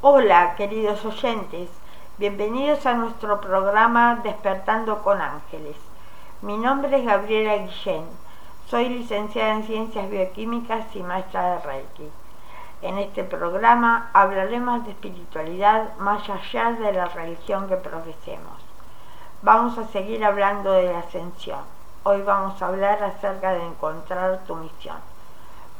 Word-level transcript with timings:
Hola, 0.00 0.54
queridos 0.54 1.04
oyentes. 1.04 1.68
Bienvenidos 2.18 2.86
a 2.86 2.94
nuestro 2.94 3.40
programa 3.40 4.20
Despertando 4.22 5.02
con 5.02 5.20
Ángeles. 5.20 5.74
Mi 6.40 6.56
nombre 6.56 7.00
es 7.00 7.04
Gabriela 7.04 7.56
Guillén. 7.56 8.04
Soy 8.68 8.90
licenciada 8.90 9.54
en 9.54 9.64
Ciencias 9.64 10.08
Bioquímicas 10.08 10.94
y 10.94 11.02
maestra 11.02 11.54
de 11.54 11.58
Reiki. 11.66 12.10
En 12.80 12.98
este 12.98 13.24
programa 13.24 14.08
hablaremos 14.12 14.84
de 14.84 14.92
espiritualidad 14.92 15.96
más 15.96 16.30
allá 16.30 16.74
de 16.74 16.92
la 16.92 17.06
religión 17.06 17.66
que 17.66 17.74
profesemos. 17.74 18.62
Vamos 19.42 19.76
a 19.78 19.88
seguir 19.88 20.24
hablando 20.24 20.74
de 20.74 20.92
la 20.92 21.00
ascensión. 21.00 21.64
Hoy 22.04 22.22
vamos 22.22 22.62
a 22.62 22.68
hablar 22.68 23.02
acerca 23.02 23.52
de 23.52 23.66
encontrar 23.66 24.42
tu 24.46 24.54
misión 24.54 25.17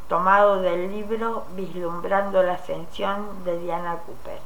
tomado 0.09 0.63
del 0.63 0.91
libro 0.91 1.45
Vislumbrando 1.55 2.43
la 2.43 2.55
Ascensión 2.55 3.45
de 3.45 3.59
Diana 3.59 3.99
Cooper. 4.07 4.41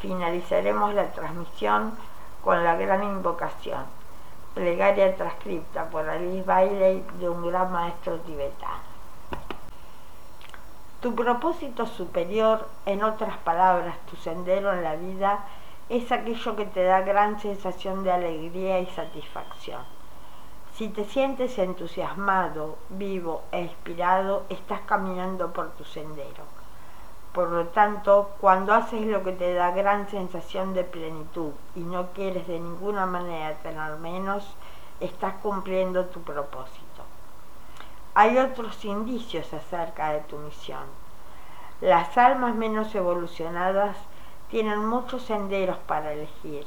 Finalizaremos 0.00 0.94
la 0.94 1.12
transmisión 1.12 1.92
con 2.42 2.64
la 2.64 2.74
gran 2.74 3.04
invocación, 3.04 3.84
plegaria 4.54 5.14
transcripta 5.14 5.90
por 5.90 6.08
Alice 6.08 6.42
Bailey 6.42 7.04
de 7.20 7.28
un 7.28 7.46
gran 7.46 7.70
maestro 7.70 8.16
tibetano. 8.20 8.88
Tu 11.02 11.14
propósito 11.14 11.84
superior, 11.86 12.66
en 12.86 13.04
otras 13.04 13.36
palabras, 13.38 13.94
tu 14.10 14.16
sendero 14.16 14.72
en 14.72 14.82
la 14.82 14.96
vida, 14.96 15.44
es 15.90 16.10
aquello 16.10 16.56
que 16.56 16.64
te 16.64 16.82
da 16.82 17.02
gran 17.02 17.38
sensación 17.40 18.04
de 18.04 18.12
alegría 18.12 18.80
y 18.80 18.86
satisfacción 18.86 19.97
si 20.78 20.88
te 20.90 21.04
sientes 21.04 21.58
entusiasmado, 21.58 22.78
vivo 22.88 23.42
e 23.50 23.62
inspirado, 23.62 24.44
estás 24.48 24.80
caminando 24.82 25.52
por 25.52 25.70
tu 25.70 25.82
sendero. 25.82 26.44
Por 27.32 27.48
lo 27.48 27.66
tanto, 27.66 28.30
cuando 28.40 28.72
haces 28.72 29.04
lo 29.04 29.24
que 29.24 29.32
te 29.32 29.54
da 29.54 29.72
gran 29.72 30.08
sensación 30.08 30.74
de 30.74 30.84
plenitud 30.84 31.50
y 31.74 31.80
no 31.80 32.12
quieres 32.12 32.46
de 32.46 32.60
ninguna 32.60 33.06
manera 33.06 33.54
tener 33.54 33.96
menos, 33.96 34.46
estás 35.00 35.34
cumpliendo 35.42 36.04
tu 36.04 36.22
propósito. 36.22 37.02
Hay 38.14 38.38
otros 38.38 38.84
indicios 38.84 39.52
acerca 39.52 40.12
de 40.12 40.20
tu 40.20 40.36
misión. 40.38 40.86
Las 41.80 42.16
almas 42.16 42.54
menos 42.54 42.94
evolucionadas 42.94 43.96
tienen 44.48 44.86
muchos 44.86 45.22
senderos 45.22 45.78
para 45.88 46.12
elegir 46.12 46.64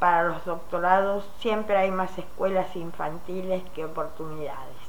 para 0.00 0.24
los 0.24 0.44
doctorados 0.46 1.28
siempre 1.38 1.76
hay 1.76 1.90
más 1.90 2.18
escuelas 2.18 2.74
infantiles 2.74 3.62
que 3.74 3.84
oportunidades. 3.84 4.80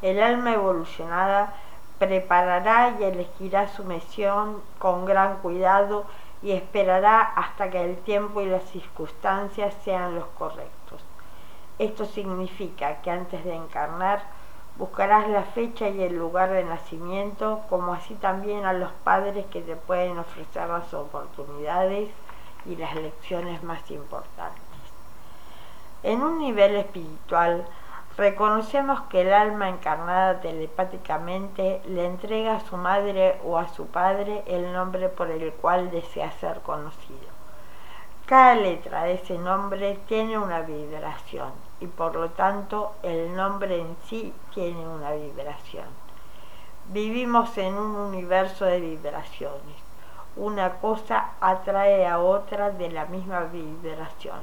El 0.00 0.22
alma 0.22 0.54
evolucionada 0.54 1.54
preparará 1.98 2.94
y 2.98 3.04
elegirá 3.04 3.68
su 3.68 3.84
misión 3.84 4.62
con 4.78 5.04
gran 5.06 5.38
cuidado 5.38 6.04
y 6.40 6.52
esperará 6.52 7.20
hasta 7.20 7.68
que 7.68 7.84
el 7.84 7.96
tiempo 7.98 8.40
y 8.40 8.46
las 8.46 8.64
circunstancias 8.64 9.74
sean 9.84 10.14
los 10.14 10.26
correctos. 10.38 11.02
Esto 11.80 12.04
significa 12.04 13.02
que 13.02 13.10
antes 13.10 13.44
de 13.44 13.54
encarnar 13.54 14.22
buscarás 14.76 15.28
la 15.28 15.42
fecha 15.42 15.88
y 15.88 16.00
el 16.02 16.16
lugar 16.16 16.50
de 16.50 16.62
nacimiento, 16.64 17.62
como 17.68 17.94
así 17.94 18.14
también 18.14 18.66
a 18.66 18.72
los 18.72 18.92
padres 19.02 19.46
que 19.46 19.62
te 19.62 19.74
pueden 19.74 20.18
ofrecer 20.18 20.68
las 20.68 20.94
oportunidades 20.94 22.10
y 22.66 22.76
las 22.76 22.94
lecciones 22.94 23.62
más 23.62 23.90
importantes. 23.90 24.62
En 26.02 26.22
un 26.22 26.38
nivel 26.38 26.76
espiritual, 26.76 27.64
reconocemos 28.16 29.00
que 29.02 29.22
el 29.22 29.32
alma 29.32 29.68
encarnada 29.68 30.40
telepáticamente 30.40 31.80
le 31.86 32.06
entrega 32.06 32.56
a 32.56 32.60
su 32.60 32.76
madre 32.76 33.40
o 33.44 33.58
a 33.58 33.68
su 33.68 33.86
padre 33.86 34.42
el 34.46 34.72
nombre 34.72 35.08
por 35.08 35.30
el 35.30 35.52
cual 35.54 35.90
desea 35.90 36.30
ser 36.32 36.60
conocido. 36.60 37.34
Cada 38.26 38.54
letra 38.54 39.04
de 39.04 39.14
ese 39.14 39.38
nombre 39.38 39.98
tiene 40.08 40.38
una 40.38 40.60
vibración 40.60 41.52
y 41.80 41.86
por 41.86 42.14
lo 42.14 42.30
tanto 42.30 42.92
el 43.02 43.34
nombre 43.34 43.80
en 43.80 43.96
sí 44.06 44.32
tiene 44.54 44.86
una 44.86 45.12
vibración. 45.12 45.86
Vivimos 46.86 47.56
en 47.58 47.74
un 47.74 47.96
universo 47.96 48.64
de 48.66 48.80
vibraciones 48.80 49.83
una 50.36 50.74
cosa 50.80 51.30
atrae 51.40 52.06
a 52.06 52.18
otra 52.18 52.70
de 52.70 52.90
la 52.90 53.04
misma 53.06 53.40
vibración. 53.40 54.40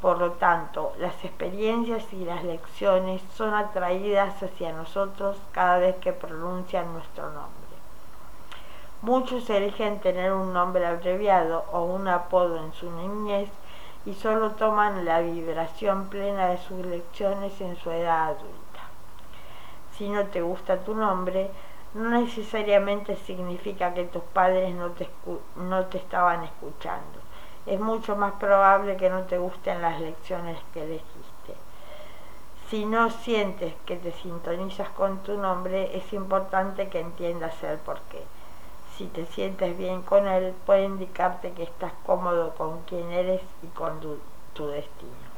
Por 0.00 0.18
lo 0.18 0.32
tanto, 0.32 0.92
las 0.98 1.24
experiencias 1.24 2.10
y 2.12 2.24
las 2.24 2.42
lecciones 2.42 3.20
son 3.34 3.54
atraídas 3.54 4.42
hacia 4.42 4.72
nosotros 4.72 5.36
cada 5.52 5.78
vez 5.78 5.96
que 5.96 6.12
pronuncian 6.12 6.92
nuestro 6.92 7.24
nombre. 7.24 7.70
Muchos 9.02 9.48
eligen 9.50 10.00
tener 10.00 10.32
un 10.32 10.52
nombre 10.52 10.86
abreviado 10.86 11.64
o 11.72 11.84
un 11.84 12.08
apodo 12.08 12.56
en 12.58 12.72
su 12.72 12.90
niñez 12.90 13.48
y 14.06 14.14
solo 14.14 14.52
toman 14.52 15.04
la 15.04 15.20
vibración 15.20 16.08
plena 16.08 16.48
de 16.48 16.58
sus 16.58 16.84
lecciones 16.86 17.60
en 17.60 17.76
su 17.76 17.90
edad 17.90 18.28
adulta. 18.28 18.80
Si 19.96 20.08
no 20.08 20.24
te 20.26 20.40
gusta 20.40 20.78
tu 20.78 20.94
nombre, 20.94 21.50
no 21.94 22.10
necesariamente 22.10 23.16
significa 23.16 23.92
que 23.94 24.04
tus 24.04 24.22
padres 24.22 24.74
no 24.74 24.90
te, 24.90 25.08
no 25.56 25.86
te 25.86 25.98
estaban 25.98 26.44
escuchando. 26.44 27.18
Es 27.66 27.80
mucho 27.80 28.16
más 28.16 28.32
probable 28.34 28.96
que 28.96 29.10
no 29.10 29.22
te 29.22 29.38
gusten 29.38 29.82
las 29.82 30.00
lecciones 30.00 30.58
que 30.72 30.84
elegiste. 30.84 31.54
Si 32.68 32.86
no 32.86 33.10
sientes 33.10 33.74
que 33.84 33.96
te 33.96 34.12
sintonizas 34.12 34.88
con 34.90 35.18
tu 35.24 35.36
nombre, 35.36 35.96
es 35.96 36.12
importante 36.12 36.88
que 36.88 37.00
entiendas 37.00 37.60
el 37.64 37.78
porqué. 37.78 38.22
Si 38.96 39.06
te 39.06 39.26
sientes 39.26 39.76
bien 39.76 40.02
con 40.02 40.28
él, 40.28 40.54
puede 40.66 40.84
indicarte 40.84 41.52
que 41.52 41.64
estás 41.64 41.92
cómodo 42.06 42.54
con 42.54 42.82
quien 42.82 43.10
eres 43.10 43.42
y 43.62 43.66
con 43.68 43.98
tu 44.54 44.66
destino. 44.68 45.29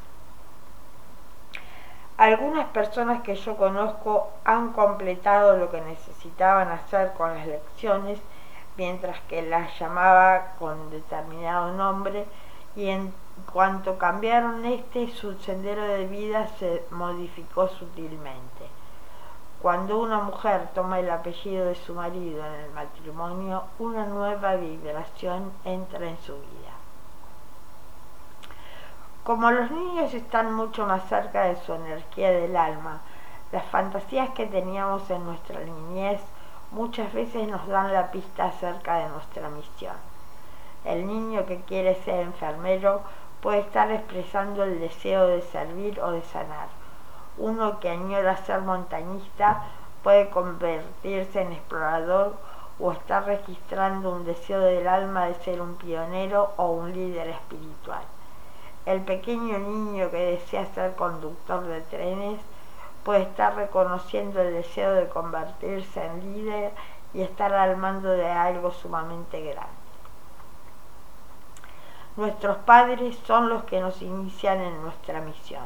Algunas 2.22 2.69
personas 2.69 3.22
que 3.22 3.34
yo 3.34 3.56
conozco 3.56 4.31
han 4.44 4.72
completado 4.75 5.56
lo 5.56 5.72
que 5.72 5.81
necesitaban 5.81 6.69
hacer 6.69 7.15
con 7.15 7.34
las 7.34 7.44
lecciones, 7.49 8.21
mientras 8.77 9.19
que 9.22 9.43
las 9.43 9.77
llamaba 9.81 10.53
con 10.56 10.93
determinado 10.93 11.72
nombre 11.72 12.25
y 12.77 12.91
en 12.91 13.12
cuanto 13.53 13.99
cambiaron 13.99 14.65
este, 14.65 15.09
su 15.09 15.37
sendero 15.38 15.82
de 15.82 16.06
vida 16.06 16.47
se 16.61 16.84
modificó 16.93 17.66
sutilmente. 17.66 18.69
Cuando 19.61 19.99
una 19.99 20.21
mujer 20.21 20.69
toma 20.77 21.00
el 21.00 21.11
apellido 21.11 21.66
de 21.66 21.75
su 21.75 21.93
marido 21.93 22.47
en 22.47 22.55
el 22.55 22.71
matrimonio, 22.71 23.65
una 23.81 24.06
nueva 24.06 24.55
vibración 24.55 25.50
entra 25.65 26.09
en 26.09 26.19
su 26.19 26.34
vida. 26.34 26.62
Como 29.25 29.53
los 29.53 29.71
niños 29.71 30.12
están 30.15 30.53
mucho 30.53 30.84
más 30.84 31.09
cerca 31.09 31.44
de 31.44 31.55
su 31.55 31.72
energía 31.72 32.33
del 32.33 32.56
alma, 32.56 33.03
las 33.53 33.65
fantasías 33.66 34.31
que 34.31 34.47
teníamos 34.47 35.09
en 35.10 35.25
nuestra 35.25 35.60
niñez 35.60 36.21
muchas 36.72 37.12
veces 37.12 37.47
nos 37.47 37.65
dan 37.69 37.93
la 37.93 38.11
pista 38.11 38.47
acerca 38.47 38.97
de 38.97 39.09
nuestra 39.11 39.49
misión. 39.49 39.94
El 40.84 41.06
niño 41.06 41.47
que 41.47 41.61
quiere 41.61 41.94
ser 42.03 42.19
enfermero 42.19 43.03
puede 43.41 43.61
estar 43.61 43.93
expresando 43.93 44.65
el 44.65 44.81
deseo 44.81 45.28
de 45.28 45.43
servir 45.43 46.00
o 46.00 46.11
de 46.11 46.22
sanar. 46.22 46.66
Uno 47.38 47.78
que 47.78 47.91
añora 47.91 48.37
ser 48.38 48.62
montañista 48.62 49.66
puede 50.03 50.31
convertirse 50.31 51.43
en 51.43 51.53
explorador 51.53 52.34
o 52.81 52.91
estar 52.91 53.25
registrando 53.25 54.11
un 54.11 54.25
deseo 54.25 54.62
del 54.62 54.88
alma 54.88 55.27
de 55.27 55.34
ser 55.34 55.61
un 55.61 55.77
pionero 55.77 56.55
o 56.56 56.72
un 56.72 56.93
líder 56.93 57.28
espiritual. 57.28 58.03
El 58.84 59.03
pequeño 59.03 59.59
niño 59.59 60.10
que 60.10 60.16
desea 60.16 60.66
ser 60.75 60.97
conductor 60.97 61.62
de 61.62 61.82
trenes 61.82 62.41
puede 63.04 63.22
estar 63.22 63.54
reconociendo 63.54 64.41
el 64.41 64.54
deseo 64.54 64.94
de 64.94 65.09
convertirse 65.09 66.04
en 66.04 66.34
líder 66.34 66.72
y 67.15 67.22
estar 67.22 67.53
al 67.53 67.76
mando 67.76 68.10
de 68.10 68.28
algo 68.28 68.72
sumamente 68.72 69.41
grande. 69.41 69.82
Nuestros 72.17 72.56
padres 72.58 73.17
son 73.25 73.49
los 73.49 73.62
que 73.64 73.81
nos 73.81 74.02
inician 74.02 74.61
en 74.61 74.82
nuestra 74.82 75.20
misión, 75.20 75.64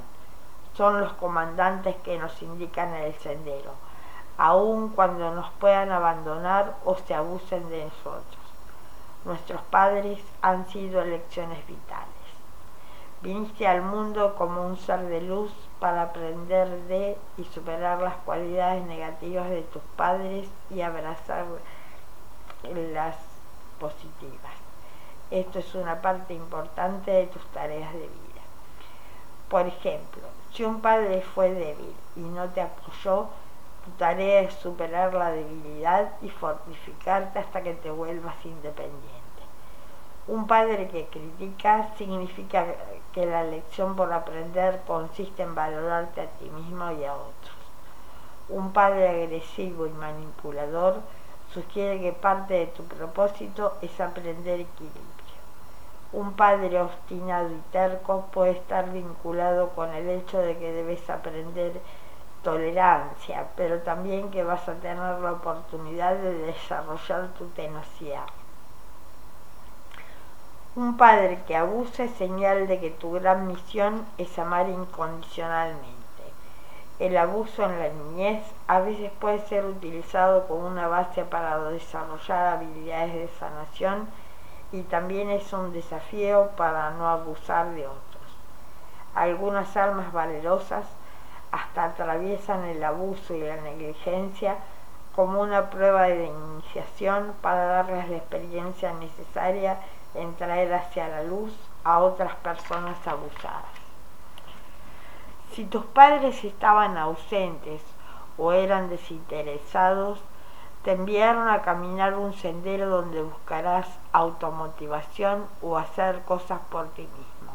son 0.74 1.00
los 1.00 1.14
comandantes 1.14 1.96
que 2.04 2.18
nos 2.18 2.40
indican 2.42 2.92
el 2.94 3.14
sendero, 3.14 3.72
aun 4.36 4.90
cuando 4.90 5.34
nos 5.34 5.50
puedan 5.52 5.90
abandonar 5.90 6.76
o 6.84 6.96
se 6.96 7.14
abusen 7.14 7.68
de 7.70 7.86
nosotros. 7.86 8.44
Nuestros 9.24 9.62
padres 9.62 10.20
han 10.42 10.68
sido 10.68 11.00
elecciones 11.00 11.66
vitales. 11.66 12.15
Viniste 13.22 13.66
al 13.66 13.82
mundo 13.82 14.34
como 14.36 14.66
un 14.66 14.76
ser 14.76 15.00
de 15.06 15.22
luz 15.22 15.50
para 15.80 16.02
aprender 16.02 16.68
de 16.82 17.16
y 17.38 17.44
superar 17.44 18.00
las 18.00 18.16
cualidades 18.16 18.84
negativas 18.84 19.48
de 19.48 19.62
tus 19.62 19.82
padres 19.96 20.48
y 20.70 20.82
abrazar 20.82 21.46
las 22.92 23.16
positivas. 23.80 24.52
Esto 25.30 25.58
es 25.58 25.74
una 25.74 26.00
parte 26.02 26.34
importante 26.34 27.10
de 27.10 27.26
tus 27.26 27.44
tareas 27.48 27.92
de 27.94 28.00
vida. 28.00 28.42
Por 29.48 29.66
ejemplo, 29.66 30.22
si 30.52 30.64
un 30.64 30.80
padre 30.80 31.22
fue 31.22 31.50
débil 31.50 31.94
y 32.16 32.20
no 32.20 32.48
te 32.50 32.60
apoyó, 32.60 33.28
tu 33.84 33.90
tarea 33.98 34.40
es 34.40 34.54
superar 34.54 35.14
la 35.14 35.30
debilidad 35.30 36.12
y 36.22 36.28
fortificarte 36.28 37.38
hasta 37.38 37.62
que 37.62 37.74
te 37.74 37.90
vuelvas 37.90 38.34
independiente. 38.44 39.25
Un 40.28 40.49
padre 40.49 40.88
que 40.88 41.06
critica 41.06 41.94
significa 41.96 42.67
que 43.12 43.26
la 43.26 43.44
lección 43.44 43.94
por 43.94 44.12
aprender 44.12 44.81
consiste 44.84 45.44
en 45.44 45.55
valorarte 45.55 46.20
a 46.20 46.26
ti 46.26 46.50
mismo 46.50 46.90
y 46.90 47.05
a 47.05 47.14
otros. 47.14 47.55
Un 48.49 48.73
padre 48.73 49.08
agresivo 49.08 49.87
y 49.87 49.90
manipulador 49.90 51.00
sugiere 51.55 52.00
que 52.00 52.12
parte 52.12 52.55
de 52.55 52.67
tu 52.67 52.82
propósito 52.82 53.75
es 53.82 54.00
aprender 54.00 54.61
equilibrio. 54.61 55.37
Un 56.12 56.32
padre 56.32 56.81
obstinado 56.81 57.49
y 57.50 57.61
terco 57.70 58.26
puede 58.32 58.50
estar 58.52 58.90
vinculado 58.90 59.70
con 59.76 59.94
el 59.94 60.08
hecho 60.08 60.38
de 60.38 60.58
que 60.58 60.73
debes 60.73 61.08
aprender 61.08 61.81
tolerancia, 62.43 63.46
pero 63.55 63.78
también 63.82 64.32
que 64.32 64.43
vas 64.43 64.69
a 64.69 64.75
tener 64.75 65.20
la 65.20 65.32
oportunidad 65.32 66.17
de 66.17 66.32
desarrollar 66.32 67.28
tu 67.38 67.46
tenacidad. 67.50 68.26
Un 70.76 70.99
padre 70.99 71.38
que 71.46 71.56
abusa 71.56 72.05
es 72.05 72.11
señal 72.17 72.67
de 72.67 72.78
que 72.78 72.90
tu 72.90 73.12
gran 73.12 73.46
misión 73.46 74.05
es 74.19 74.38
amar 74.38 74.69
incondicionalmente. 74.69 75.96
El 76.99 77.17
abuso 77.17 77.64
en 77.64 77.78
la 77.78 77.88
niñez 77.88 78.44
a 78.67 78.81
veces 78.81 79.11
puede 79.19 79.38
ser 79.46 79.64
utilizado 79.64 80.46
como 80.46 80.67
una 80.67 80.87
base 80.87 81.25
para 81.25 81.58
desarrollar 81.70 82.49
habilidades 82.49 83.14
de 83.14 83.28
sanación 83.38 84.06
y 84.70 84.82
también 84.82 85.31
es 85.31 85.50
un 85.55 85.73
desafío 85.73 86.50
para 86.58 86.90
no 86.90 87.08
abusar 87.08 87.70
de 87.70 87.87
otros. 87.87 88.25
Algunas 89.14 89.75
almas 89.78 90.12
valerosas 90.12 90.84
hasta 91.52 91.84
atraviesan 91.84 92.64
el 92.64 92.84
abuso 92.84 93.32
y 93.34 93.40
la 93.40 93.56
negligencia 93.62 94.58
como 95.14 95.40
una 95.40 95.70
prueba 95.70 96.02
de 96.02 96.26
iniciación 96.26 97.32
para 97.40 97.64
darles 97.64 98.11
la 98.11 98.19
experiencia 98.19 98.93
necesaria 98.93 99.78
en 100.16 100.34
traer 100.36 100.72
hacia 100.74 101.08
la 101.08 101.22
luz 101.22 101.52
a 101.84 101.98
otras 102.00 102.34
personas 102.36 102.96
abusadas. 103.06 103.64
Si 105.52 105.64
tus 105.64 105.84
padres 105.84 106.44
estaban 106.44 106.98
ausentes 106.98 107.82
o 108.36 108.52
eran 108.52 108.88
desinteresados, 108.88 110.20
te 110.82 110.92
enviaron 110.92 111.48
a 111.48 111.62
caminar 111.62 112.14
un 112.14 112.32
sendero 112.32 112.88
donde 112.88 113.22
buscarás 113.22 113.88
automotivación 114.12 115.46
o 115.62 115.76
hacer 115.76 116.22
cosas 116.22 116.60
por 116.70 116.88
ti 116.90 117.02
mismo. 117.02 117.52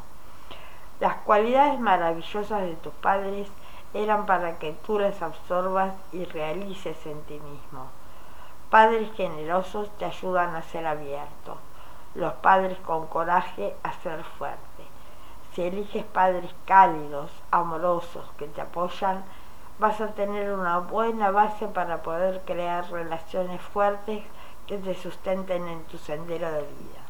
Las 1.00 1.16
cualidades 1.18 1.80
maravillosas 1.80 2.62
de 2.62 2.76
tus 2.76 2.94
padres 2.94 3.48
eran 3.94 4.26
para 4.26 4.60
que 4.60 4.74
tú 4.86 5.00
las 5.00 5.22
absorbas 5.22 5.94
y 6.12 6.26
realices 6.26 7.06
en 7.06 7.22
ti 7.24 7.40
mismo. 7.40 7.88
Padres 8.70 9.12
generosos 9.14 9.90
te 9.98 10.06
ayudan 10.06 10.56
a 10.56 10.62
ser 10.62 10.88
abierto, 10.88 11.58
los 12.16 12.34
padres 12.34 12.78
con 12.80 13.08
coraje 13.08 13.76
a 13.84 13.94
ser 14.02 14.24
fuerte. 14.24 14.84
Si 15.54 15.64
eliges 15.64 16.04
padres 16.06 16.54
cálidos, 16.66 17.32
amorosos, 17.52 18.26
que 18.38 18.48
te 18.48 18.62
apoyan, 18.62 19.24
vas 19.80 20.00
a 20.00 20.10
tener 20.10 20.54
una 20.54 20.80
buena 20.80 21.32
base 21.32 21.68
para 21.68 22.04
poder 22.04 22.42
crear 22.46 22.90
relaciones 22.92 23.62
fuertes 23.62 24.24
que 24.68 24.78
te 24.78 24.96
sustenten 24.96 25.68
en 25.68 25.84
tu 25.86 25.98
sendero 25.98 26.52
de 26.52 26.62
vida. 26.62 27.02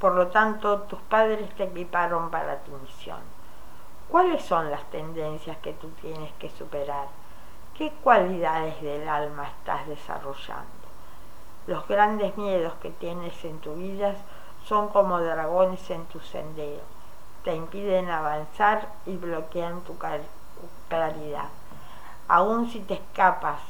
Por 0.00 0.14
lo 0.14 0.28
tanto, 0.28 0.82
tus 0.82 1.00
padres 1.00 1.54
te 1.56 1.64
equiparon 1.64 2.30
para 2.30 2.58
tu 2.60 2.72
misión. 2.72 3.20
¿Cuáles 4.08 4.42
son 4.44 4.70
las 4.70 4.82
tendencias 4.90 5.56
que 5.58 5.72
tú 5.74 5.88
tienes 6.00 6.32
que 6.38 6.50
superar? 6.50 7.06
¿Qué 7.76 7.92
cualidades 8.02 8.82
del 8.82 9.08
alma 9.08 9.46
estás 9.46 9.86
desarrollando? 9.86 10.79
Los 11.70 11.86
grandes 11.86 12.36
miedos 12.36 12.72
que 12.82 12.90
tienes 12.90 13.44
en 13.44 13.60
tu 13.60 13.76
vida 13.76 14.16
son 14.64 14.88
como 14.88 15.20
dragones 15.20 15.88
en 15.90 16.04
tu 16.06 16.18
sendero. 16.18 16.82
Te 17.44 17.54
impiden 17.54 18.10
avanzar 18.10 18.88
y 19.06 19.16
bloquean 19.16 19.80
tu 19.82 19.96
claridad. 20.88 21.48
Aún 22.26 22.68
si 22.68 22.80
te 22.80 22.94
escapas 22.94 23.60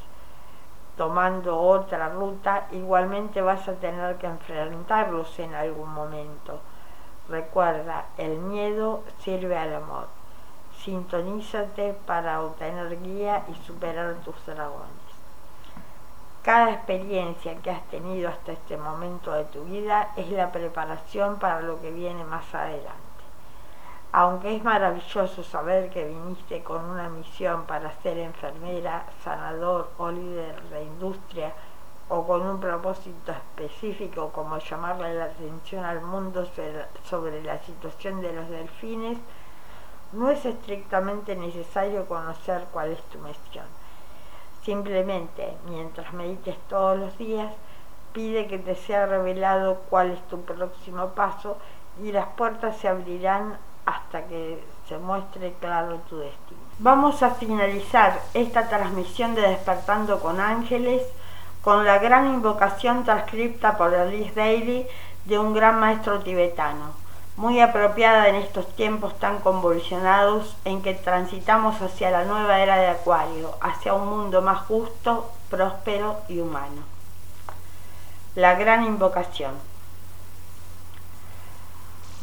tomando 0.96 1.60
otra 1.60 2.08
ruta, 2.08 2.68
igualmente 2.72 3.42
vas 3.42 3.68
a 3.68 3.74
tener 3.74 4.16
que 4.16 4.28
enfrentarlos 4.28 5.38
en 5.38 5.54
algún 5.54 5.92
momento. 5.92 6.58
Recuerda, 7.28 8.06
el 8.16 8.38
miedo 8.38 9.02
sirve 9.18 9.58
al 9.58 9.74
amor. 9.74 10.06
Sintonízate 10.82 11.92
para 12.06 12.40
obtener 12.40 12.98
guía 13.02 13.44
y 13.46 13.54
superar 13.66 14.14
tus 14.24 14.46
dragones. 14.46 14.99
Cada 16.42 16.70
experiencia 16.70 17.54
que 17.56 17.70
has 17.70 17.82
tenido 17.90 18.30
hasta 18.30 18.52
este 18.52 18.78
momento 18.78 19.30
de 19.30 19.44
tu 19.44 19.62
vida 19.64 20.12
es 20.16 20.30
la 20.30 20.50
preparación 20.50 21.38
para 21.38 21.60
lo 21.60 21.78
que 21.82 21.90
viene 21.90 22.24
más 22.24 22.54
adelante. 22.54 22.96
Aunque 24.12 24.56
es 24.56 24.64
maravilloso 24.64 25.44
saber 25.44 25.90
que 25.90 26.06
viniste 26.06 26.62
con 26.62 26.82
una 26.82 27.10
misión 27.10 27.64
para 27.66 27.92
ser 28.02 28.16
enfermera, 28.16 29.04
sanador 29.22 29.90
o 29.98 30.10
líder 30.10 30.62
de 30.70 30.82
industria, 30.82 31.52
o 32.08 32.26
con 32.26 32.40
un 32.40 32.58
propósito 32.58 33.32
específico 33.32 34.30
como 34.32 34.58
llamarle 34.58 35.14
la 35.14 35.26
atención 35.26 35.84
al 35.84 36.00
mundo 36.00 36.48
sobre 37.04 37.42
la 37.42 37.58
situación 37.58 38.22
de 38.22 38.32
los 38.32 38.48
delfines, 38.48 39.18
no 40.12 40.30
es 40.30 40.44
estrictamente 40.44 41.36
necesario 41.36 42.06
conocer 42.06 42.66
cuál 42.72 42.92
es 42.92 43.02
tu 43.10 43.18
misión. 43.18 43.66
Simplemente, 44.64 45.56
mientras 45.68 46.12
medites 46.12 46.56
todos 46.68 46.98
los 46.98 47.16
días, 47.18 47.52
pide 48.12 48.46
que 48.46 48.58
te 48.58 48.74
sea 48.74 49.06
revelado 49.06 49.82
cuál 49.88 50.10
es 50.10 50.28
tu 50.28 50.42
próximo 50.42 51.08
paso 51.10 51.56
y 52.02 52.12
las 52.12 52.26
puertas 52.28 52.76
se 52.76 52.88
abrirán 52.88 53.56
hasta 53.86 54.24
que 54.24 54.62
se 54.88 54.98
muestre 54.98 55.54
claro 55.60 55.96
tu 56.08 56.18
destino. 56.18 56.60
Vamos 56.78 57.22
a 57.22 57.30
finalizar 57.30 58.20
esta 58.34 58.68
transmisión 58.68 59.34
de 59.34 59.42
Despertando 59.42 60.20
con 60.20 60.40
Ángeles 60.40 61.02
con 61.62 61.84
la 61.84 61.98
gran 61.98 62.26
invocación 62.26 63.04
transcripta 63.04 63.76
por 63.76 63.94
Alice 63.94 64.32
Daly 64.34 64.86
de 65.24 65.38
un 65.38 65.52
gran 65.52 65.78
maestro 65.78 66.20
tibetano 66.20 67.09
muy 67.36 67.60
apropiada 67.60 68.28
en 68.28 68.34
estos 68.34 68.68
tiempos 68.76 69.18
tan 69.18 69.40
convulsionados 69.40 70.56
en 70.64 70.82
que 70.82 70.94
transitamos 70.94 71.80
hacia 71.80 72.10
la 72.10 72.24
nueva 72.24 72.60
era 72.60 72.76
de 72.76 72.88
Acuario, 72.88 73.56
hacia 73.60 73.94
un 73.94 74.08
mundo 74.08 74.42
más 74.42 74.66
justo, 74.66 75.30
próspero 75.48 76.20
y 76.28 76.40
humano. 76.40 76.82
La 78.34 78.54
gran 78.54 78.84
invocación. 78.84 79.54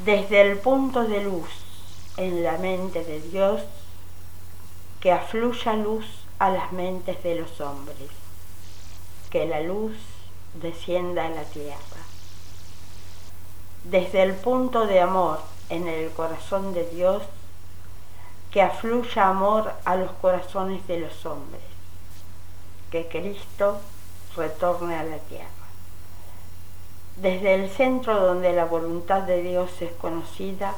Desde 0.06 0.42
el 0.42 0.60
punto 0.60 1.04
de 1.04 1.24
luz 1.24 1.50
en 2.18 2.44
la 2.44 2.58
mente 2.58 3.04
de 3.04 3.20
Dios, 3.20 3.64
que 5.00 5.12
afluya 5.12 5.74
luz 5.74 6.06
a 6.40 6.50
las 6.50 6.72
mentes 6.72 7.22
de 7.24 7.36
los 7.36 7.60
hombres, 7.62 8.10
que 9.32 9.46
la 9.48 9.62
luz 9.62 9.96
descienda 10.54 11.26
a 11.26 11.30
la 11.30 11.44
tierra 11.44 11.97
desde 13.90 14.22
el 14.22 14.34
punto 14.34 14.86
de 14.86 15.00
amor 15.00 15.40
en 15.70 15.88
el 15.88 16.10
corazón 16.12 16.74
de 16.74 16.86
Dios, 16.90 17.24
que 18.52 18.62
afluya 18.62 19.30
amor 19.30 19.72
a 19.86 19.96
los 19.96 20.12
corazones 20.14 20.86
de 20.88 21.00
los 21.00 21.26
hombres, 21.26 21.62
que 22.92 23.08
Cristo 23.08 23.80
retorne 24.36 24.96
a 24.96 25.04
la 25.04 25.18
tierra. 25.20 25.48
Desde 27.16 27.56
el 27.56 27.70
centro 27.70 28.20
donde 28.20 28.52
la 28.54 28.66
voluntad 28.66 29.22
de 29.22 29.42
Dios 29.42 29.70
es 29.82 29.92
conocida, 29.94 30.74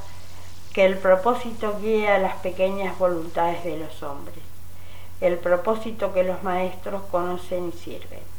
que 0.73 0.85
el 0.85 0.97
propósito 0.97 1.79
guíe 1.81 2.09
a 2.09 2.19
las 2.19 2.35
pequeñas 2.37 2.97
voluntades 2.99 3.63
de 3.63 3.77
los 3.77 4.03
hombres, 4.03 4.37
el 5.19 5.37
propósito 5.37 6.13
que 6.13 6.23
los 6.23 6.43
maestros 6.43 7.01
conocen 7.11 7.69
y 7.69 7.71
sirven 7.71 8.38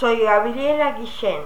Soy 0.00 0.18
Gabriela 0.18 0.98
Guillén. 0.98 1.44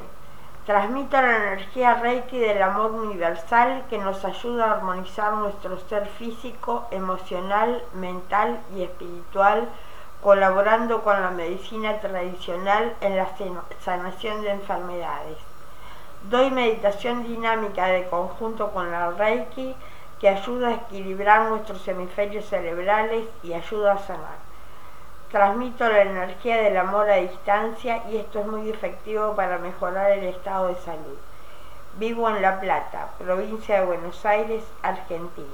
Transmito 0.65 1.21
la 1.21 1.37
energía 1.37 1.97
Reiki 1.97 2.39
del 2.39 2.63
amor 2.63 2.93
universal 2.93 3.85
que 3.91 3.99
nos 3.99 4.25
ayuda 4.25 4.65
a 4.65 4.73
armonizar 4.77 5.35
nuestro 5.35 5.79
ser 5.81 6.07
físico, 6.07 6.87
emocional, 6.91 7.83
mental 7.93 8.59
y 8.75 8.85
espiritual, 8.85 9.69
colaborando 10.23 11.03
con 11.03 11.21
la 11.21 11.31
medicina 11.31 12.01
tradicional 12.01 12.97
en 13.03 13.19
la 13.19 13.29
sanación 13.85 14.41
de 14.41 14.53
enfermedades. 14.53 15.37
Doy 16.31 16.51
meditación 16.51 17.25
dinámica 17.25 17.89
de 17.89 18.09
conjunto 18.09 18.71
con 18.71 18.91
la 18.91 19.11
Reiki 19.11 19.77
que 20.21 20.31
ayuda 20.31 20.69
a 20.69 20.75
equilibrar 20.75 21.51
nuestros 21.51 21.87
hemisferios 21.87 22.47
cerebrales 22.47 23.27
y 23.43 23.53
ayuda 23.53 23.93
a 23.93 23.99
sanar. 23.99 24.48
Transmito 25.31 25.87
la 25.87 26.03
energía 26.03 26.63
del 26.63 26.77
amor 26.79 27.11
a 27.11 27.17
distancia 27.17 28.03
y 28.11 28.17
esto 28.17 28.41
es 28.41 28.47
muy 28.47 28.71
efectivo 28.71 29.37
para 29.37 29.59
mejorar 29.59 30.13
el 30.13 30.25
estado 30.25 30.69
de 30.69 30.77
salud. 30.77 31.19
Vivo 31.99 32.31
en 32.31 32.41
La 32.41 32.59
Plata, 32.61 33.11
provincia 33.19 33.81
de 33.81 33.85
Buenos 33.85 34.25
Aires, 34.25 34.65
Argentina. 34.81 35.47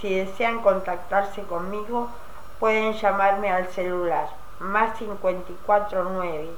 Si 0.00 0.14
desean 0.14 0.60
contactarse 0.60 1.42
conmigo, 1.42 2.08
pueden 2.58 2.94
llamarme 2.94 3.50
al 3.50 3.68
celular 3.68 4.30
más 4.58 4.96
549 4.96 6.48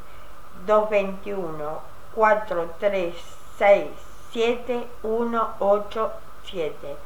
221 0.66 1.80
436 2.14 3.86
7187 4.32 6.96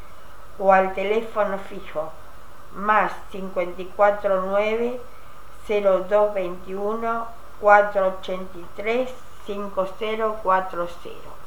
o 0.58 0.70
al 0.70 0.92
teléfono 0.92 1.56
fijo 1.58 2.12
más 2.74 3.12
549 3.30 5.00
0221 5.70 7.26
483 7.60 9.08
5040. 9.46 11.40